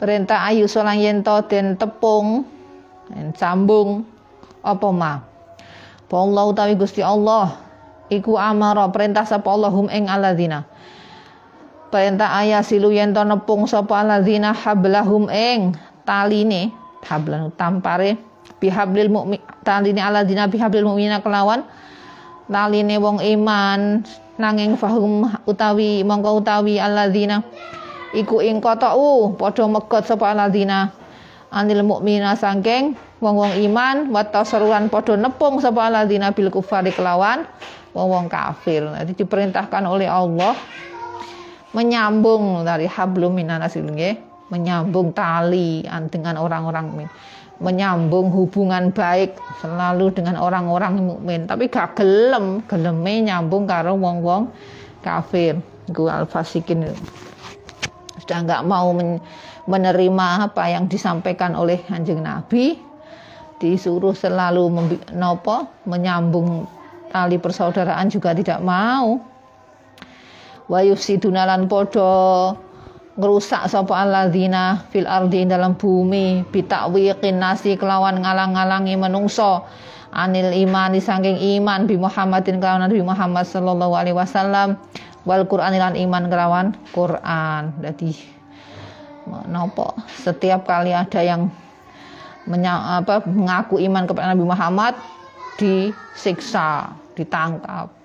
[0.00, 2.48] Perintah ayu solang yen to den tepung
[3.12, 4.02] den sambung
[4.64, 5.12] apa ma?
[6.10, 7.54] Allah utawi Gusti Allah
[8.10, 10.66] iku amara perintah sapa Allah hum ing aladina
[11.90, 16.74] perintah ayah silu yen to nepung sapa aladina hablahum ing taline
[17.06, 18.18] hablan tampare
[18.58, 21.62] bihablil mukmin taline aladina bihablil mukmina kelawan
[22.50, 24.02] taline wong iman
[24.36, 27.46] nanging fahum utawi mongko utawi alladzina.
[28.10, 30.90] Iku ing qata'u padha megot sapa alladzina.
[31.50, 37.46] Anil mukmina sangking wong-wong iman wa tasaruan padha nepung sapa alladzina bil kufari kelawan
[37.94, 38.82] wong-wong kafir.
[38.82, 40.58] Jadi diperintahkan oleh Allah.
[41.70, 43.78] Menyambung dari hablum minanas
[44.50, 47.06] menyambung tali dengan orang-orang
[47.60, 51.44] menyambung hubungan baik selalu dengan orang-orang mukmin.
[51.44, 54.48] Tapi gak gelem geleme nyambung karo wong-wong
[55.04, 55.60] kafir.
[55.92, 56.88] Gue al-fasikin
[58.20, 59.20] sudah nggak mau men
[59.68, 62.80] menerima apa yang disampaikan oleh anjing Nabi.
[63.60, 64.72] Disuruh selalu
[65.12, 66.64] nopo menyambung
[67.12, 69.20] tali persaudaraan juga tidak mau.
[70.64, 72.56] Wa yufsidunalan podo
[73.20, 79.68] ngerusak sapa alladzina fil ardi dalam bumi bitakwiqin nasi kelawan ngalang-ngalangi menungso
[80.10, 84.80] anil iman saking iman bi Muhammadin kelawan Nabi Muhammad sallallahu alaihi wasallam
[85.28, 86.66] wal Qur'an lan iman kelawan
[86.96, 87.76] Quran.
[87.84, 88.16] Jadi
[89.52, 91.52] nopo setiap kali ada yang
[92.48, 94.96] menya, apa, mengaku iman kepada Nabi Muhammad
[95.60, 97.99] disiksa ditangkap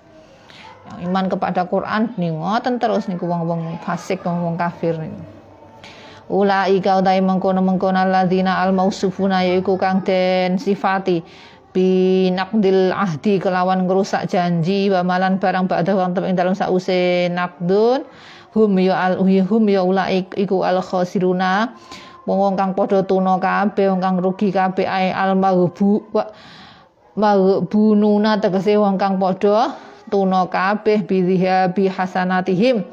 [0.85, 5.13] yang iman kepada Quran nih ngoten terus nih wong-wong fasik wong-wong kafir nih.
[6.25, 11.21] Ulaika utai mengkono mengkono alladzina al mausufuna yaiku kang den sifati
[11.69, 18.07] binakdil ahdi kelawan ngerusak janji wa malan barang ba'da wong ing dalam sause nakdun
[18.55, 21.75] hum ya al hum ya ulaik iku al khosiruna
[22.25, 26.09] wong kang padha tuna kabeh wong kang rugi ai al maghbu
[27.19, 29.75] maghbununa tegese wong kang padha
[30.09, 32.85] tuna kabeh bidhiha bi hasanatihim.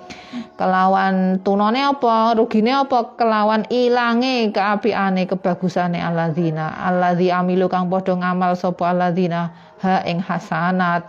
[0.57, 3.17] Kelawan tunane apa rugine apa?
[3.19, 6.73] Kelawan ilange keapiane kebagusane alladzina.
[6.83, 9.53] Alladzi amilu kang padha ngamal sapa alladzina?
[9.85, 11.09] Ha ing hasanat.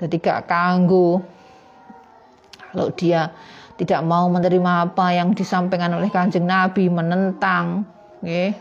[0.00, 1.20] Dadi gak kanggo.
[2.70, 3.30] Kalau dia
[3.80, 7.88] tidak mau menerima apa yang disampaikan oleh kanjeng Nabi menentang
[8.20, 8.52] okay.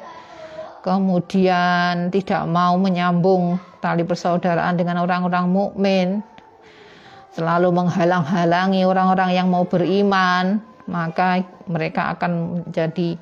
[0.80, 6.08] kemudian tidak mau menyambung tali persaudaraan dengan orang-orang mukmin
[7.40, 10.60] selalu menghalang-halangi orang-orang yang mau beriman,
[10.92, 11.40] maka
[11.72, 13.16] mereka akan menjadi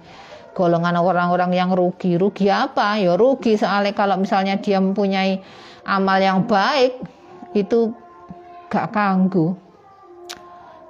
[0.57, 2.17] golongan orang-orang yang rugi.
[2.17, 2.97] Rugi apa?
[2.97, 5.37] Ya rugi soalnya kalau misalnya dia mempunyai
[5.85, 6.97] amal yang baik
[7.53, 7.93] itu
[8.73, 9.53] gak kanggu.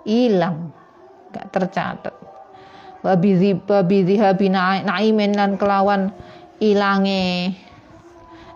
[0.08, 0.72] Hilang,
[1.36, 2.16] gak tercatat.
[3.04, 6.16] Babi habina naimin dan kelawan
[6.64, 7.54] ilange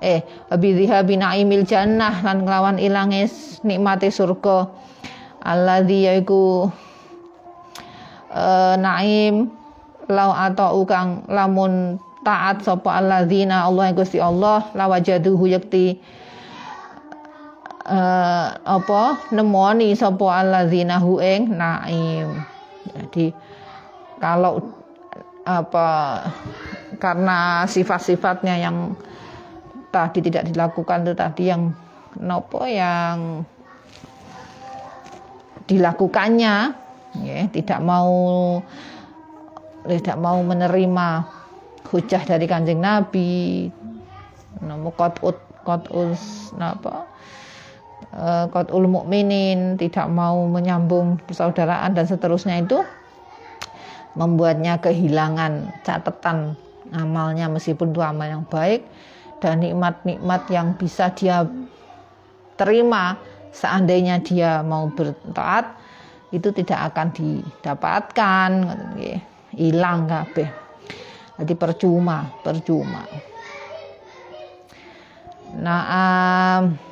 [0.01, 3.29] eh bidhiha binaimil jannah lan kelawan ilange
[3.61, 4.67] nikmate surga.
[5.41, 6.69] Alladzi yaiku
[8.33, 9.49] uh, naim
[10.09, 15.97] lau atau kang lamun taat sapa alladzina Allah Gusti Allah lawajaduhu yakti
[17.89, 22.37] uh, apa nemoni sapa alladzina hu ing naim.
[22.93, 23.33] Jadi
[24.21, 24.61] kalau
[25.41, 26.21] apa
[27.01, 28.93] karena sifat-sifatnya yang
[29.91, 31.75] tadi tidak dilakukan itu tadi yang
[32.17, 33.43] nopo yang
[35.67, 36.55] dilakukannya
[37.23, 38.11] ya, tidak mau
[39.87, 41.07] tidak mau menerima
[41.91, 43.67] hujah dari kanjeng Nabi
[44.63, 47.05] nopo kotut kotus napa
[48.15, 52.81] eh, kotul mukminin tidak mau menyambung persaudaraan dan seterusnya itu
[54.17, 56.59] membuatnya kehilangan catatan
[56.91, 58.83] amalnya meskipun itu amal yang baik
[59.41, 61.43] dan nikmat-nikmat yang bisa dia
[62.53, 63.17] terima
[63.49, 65.81] seandainya dia mau bertaat
[66.31, 68.49] itu tidak akan didapatkan
[69.57, 70.47] hilang kabeh.
[71.41, 73.03] Jadi percuma percuma.
[75.57, 76.90] Nah um,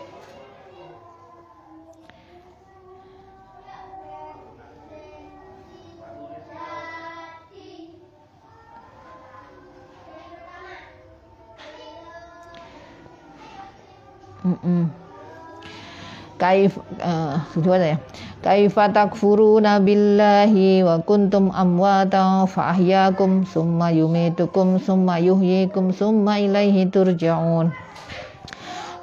[16.39, 17.43] Kaif uh,
[17.83, 17.99] ya?
[18.39, 27.75] Kaifa takfuruna billahi wa kuntum amwata fa ahyakum summa yumitukum summa yuhyikum summa ilaihi turja'un.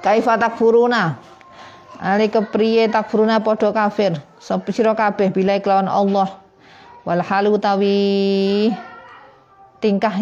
[0.00, 1.20] Kaifa takfuruna
[1.96, 4.20] Ali kepriye takfuruna padha kafir
[4.72, 6.28] sira kabeh bila kelawan Allah
[7.08, 8.68] wal halu utawi
[9.80, 10.12] tingkah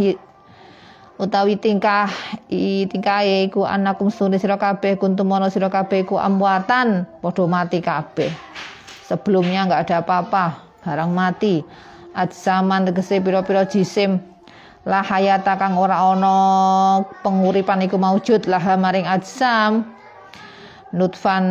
[1.15, 2.11] utawi tingkah
[2.51, 7.79] i tingkahe iku anakum sunni sira kabeh kuntum ana sira kabeh iku amwatan padha mati
[7.79, 8.31] kabeh.
[9.05, 10.45] Sebelumnya enggak ada apa-apa
[10.83, 11.63] barang mati.
[12.15, 14.23] Zaman tegese pira-pira jisim.
[14.85, 16.37] La hayata kang ora ana
[17.25, 19.95] penguripan iku maujud lah maring ajsam
[20.95, 21.45] nutfan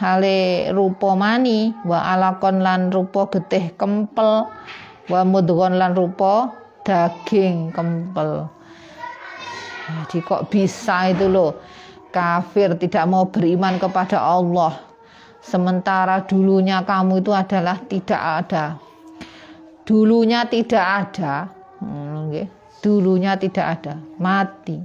[0.00, 4.50] hale rupa mani wa alakon lan rupa getih kempel
[5.06, 6.50] wa mudghon lan rupa
[6.82, 8.50] daging kempel
[9.86, 11.54] jadi kok bisa itu loh
[12.10, 14.82] kafir tidak mau beriman kepada Allah.
[15.44, 18.64] Sementara dulunya kamu itu adalah tidak ada.
[19.86, 21.46] Dulunya tidak ada.
[21.78, 22.34] Hmm,
[22.82, 24.82] dulunya tidak ada, mati.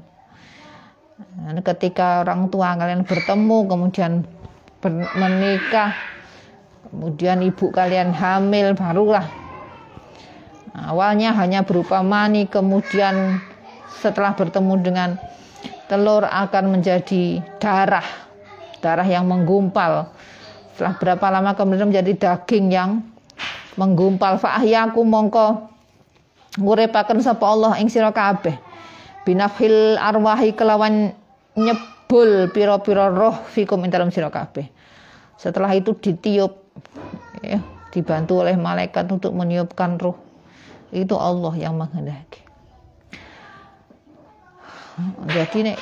[1.65, 4.21] Ketika orang tua kalian bertemu kemudian
[5.17, 5.93] menikah
[6.89, 9.29] kemudian ibu kalian hamil barulah
[10.73, 13.37] awalnya hanya berupa mani kemudian
[13.99, 15.09] setelah bertemu dengan
[15.91, 18.31] telur akan menjadi darah
[18.81, 20.09] darah yang menggumpal.
[20.73, 23.05] Setelah berapa lama kemudian menjadi daging yang
[23.77, 24.41] menggumpal?
[24.41, 25.69] Fa'ahyaku mongko
[26.57, 28.57] ngurepaken sapa Allah ing sira kabeh.
[29.21, 31.13] Binafil arwahi kelawan
[31.53, 34.65] nyebul piro-piro roh fikum ing dalam sira kabeh.
[35.37, 36.57] Setelah itu ditiup
[37.45, 37.61] ya,
[37.93, 40.17] dibantu oleh malaikat untuk meniupkan roh.
[40.89, 42.40] Itu Allah yang menghendaki
[45.31, 45.79] jadi nek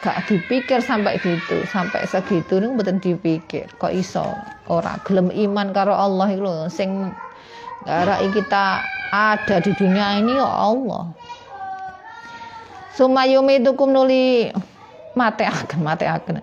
[0.00, 3.66] gak dipikir sampai gitu sampai segitu nih betul dipikir.
[3.76, 4.24] Kok iso?
[4.70, 7.10] Ora gelem iman karo Allah itu sing
[7.84, 11.10] ngarai kita ada di dunia ini ya Allah.
[12.94, 14.50] Sumayumi tukum nuli
[15.18, 16.42] mate akan mate akan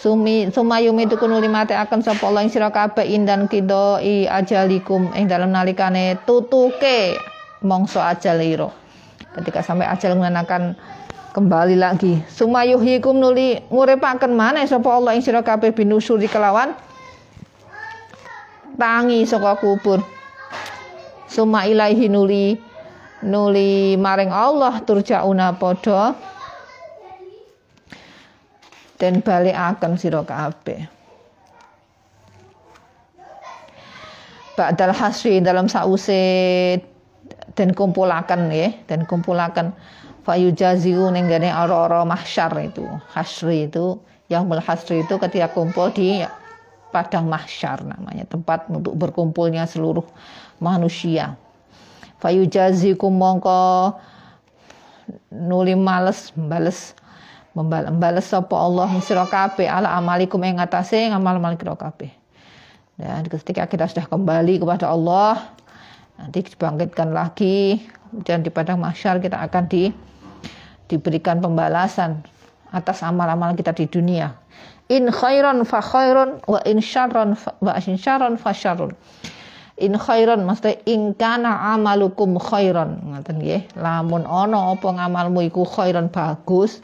[0.00, 5.28] Sumi sumayumi itu kunuli mate akan sapa Allah ing sira kabeh indan kidoi ajalikum ing
[5.28, 7.20] dalam nalikane tutuke
[7.60, 8.72] mongso ajal ira.
[9.30, 10.74] Ketika sampai ajal mengenakan
[11.30, 12.18] kembali lagi.
[12.26, 16.74] Sumayuhikum nuli nguripaken maneh sapa Allah ing sira kabeh binusuri kelawan
[18.74, 20.02] tangi saka kubur.
[21.30, 22.58] Suma ilaihi nuli
[23.22, 26.18] nuli maring Allah turjauna padha
[28.98, 30.90] dan balikaken sira kabeh.
[34.58, 36.20] Ba'dal hasri dalam sause
[37.56, 39.72] dan kumpulakan ya, dan kumpulakan
[40.24, 42.86] fayujaziu ning gane ora-ora mahsyar itu.
[43.12, 43.98] Hasri itu
[44.30, 46.22] yaumul hasri itu ketika kumpul di
[46.90, 50.04] padang mahsyar namanya, tempat untuk berkumpulnya seluruh
[50.58, 51.38] manusia.
[52.20, 53.96] Fayujazikum mongko
[55.32, 56.94] nuli males bales
[57.54, 62.14] membales sapa Allah sira kabeh ala amalikum ing ngatasé ngamal-amal kira kabeh.
[63.00, 65.56] Dan ketika kita sudah kembali kepada Allah,
[66.20, 67.80] nanti dibangkitkan lagi
[68.28, 69.88] dan di padang mahsyar kita akan di
[70.90, 72.20] diberikan pembalasan
[72.74, 74.34] atas amal-amal kita di dunia.
[74.90, 78.90] In khairan fa khairun wa in syarran wa in syarran fa syarrun.
[79.80, 83.62] In khairan maksudnya in kana amalukum khairan ngoten nggih.
[83.78, 86.82] Lamun ana apa ngamalmu iku khairan bagus,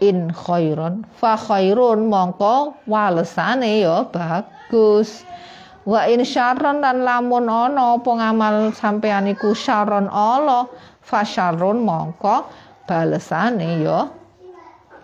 [0.00, 5.26] in khairon fa khairun mongko walesane ya bagus
[5.86, 10.66] wa in syarron dan lamun ana apa ngamal sampean iku syarron Allah
[10.98, 12.50] fa syarrun mongko
[12.90, 14.10] balesane ya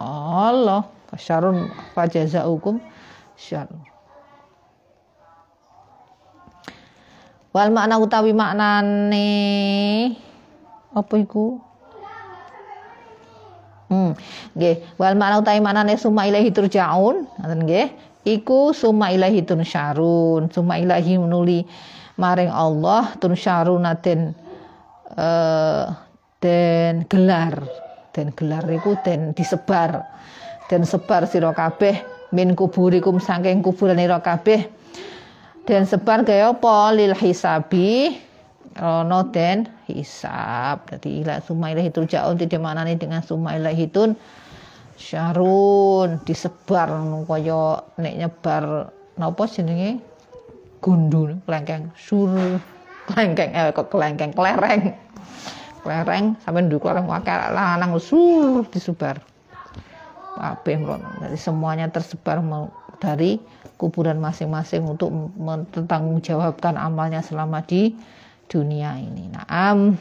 [0.03, 2.83] Allah fa syarrun fa jazaukum
[3.39, 3.87] syarrun
[7.55, 9.30] wal makna utawi maknane
[10.91, 11.62] apa iku
[13.93, 14.16] Hmm.
[14.57, 17.93] Nggih, wal makna utawi maknane summa ilahi turjaun, ngoten nggih.
[18.23, 21.66] Iku summa ilahi syarun, summa ilahi menuli
[22.16, 24.35] maring Allah syarun den
[25.18, 25.87] eh
[26.43, 27.62] den gelar.
[28.12, 30.07] Den gelar iku den disebar.
[30.70, 32.03] Den sebar sira kabeh
[32.33, 34.70] min kuburikum saking kuburan ira kabeh.
[35.66, 38.18] Den sebar kaya apa lil hisabi
[38.79, 44.16] rono den hisab jadi ila summa ilahi turja'un tidak maknane dengan summa hitun
[45.03, 46.87] syarun disebar
[47.27, 49.99] kaya nek nyebar napa jenenge?
[50.79, 51.91] Gundul kelengkeng.
[51.99, 52.31] Sur
[53.11, 54.31] kelengkeng eh kok kelengkeng?
[54.31, 54.95] Kelereng.
[55.83, 59.19] Kelereng sampai nduk kelereng wakil lanang sur disebar.
[60.39, 60.79] Kabeh
[61.21, 62.41] dari semuanya tersebar
[63.03, 63.43] dari
[63.77, 67.99] kuburan masing-masing untuk mentanggungjawabkan amalnya selama di
[68.47, 69.29] dunia ini.
[69.35, 69.99] Naam.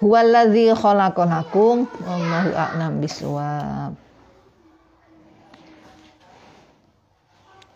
[0.00, 3.92] Huwallazi khalaqalakum wallahu a'lam bisawab.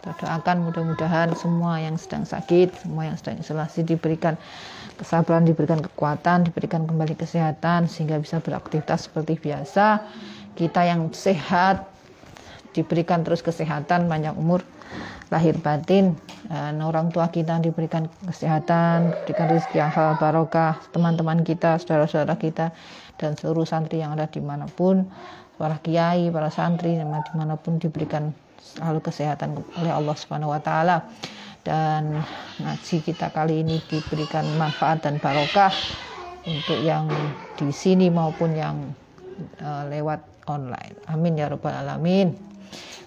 [0.00, 4.40] Kita doakan mudah-mudahan semua yang sedang sakit, semua yang sedang isolasi diberikan
[4.96, 10.00] kesabaran, diberikan kekuatan, diberikan kembali kesehatan sehingga bisa beraktivitas seperti biasa.
[10.56, 11.84] Kita yang sehat
[12.72, 14.64] diberikan terus kesehatan, banyak umur,
[15.32, 16.14] lahir batin
[16.46, 22.70] dan orang tua kita diberikan kesehatan diberikan rezeki yang halal barokah teman-teman kita saudara-saudara kita
[23.16, 25.08] dan seluruh santri yang ada di mana pun
[25.56, 30.96] para kiai para santri di mana pun diberikan selalu kesehatan oleh Allah Subhanahu Wa Taala
[31.64, 32.20] dan
[32.60, 35.72] ngaji kita kali ini diberikan manfaat dan barokah
[36.44, 37.08] untuk yang
[37.56, 38.76] di sini maupun yang
[39.64, 40.92] uh, lewat online.
[41.08, 42.36] Amin ya rabbal alamin.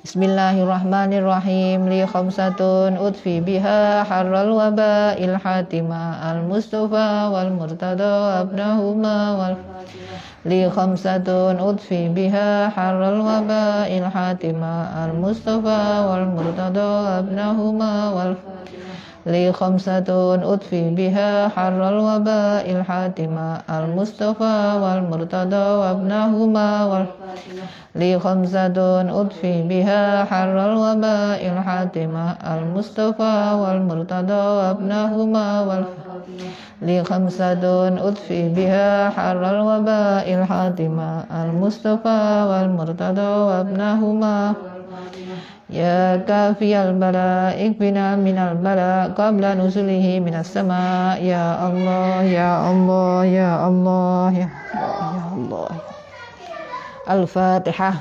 [0.08, 9.60] Bismillahirrahmanirrahim li khamsatun utfi biha harral waba il hatima al mustafa wal murtada abnahuma wal
[10.48, 18.32] li khamsatun utfi biha harral waba il hatima al mustafa wal murtada abnahuma wal
[19.28, 20.08] لي خمسة
[20.54, 27.06] أطفي بها حر الوباء الحاتمة المصطفى والمرتضى وابنهما
[27.96, 28.78] لي خمسة
[29.22, 35.84] أطفي بها حر الوباء الحاتمة المصطفى والمرتضى وابنهما
[36.82, 37.64] لي خمسة
[38.08, 41.10] أطفي بها حر الوباء الحاتمة
[41.44, 44.54] المصطفى والمرتضى وابنهما
[45.70, 53.68] يا كافي البلاء اكفنا من البلاء قبل نزله من السماء يا الله يا الله يا
[53.68, 55.70] الله يا الله, يا الله.
[57.10, 57.94] الفاتحة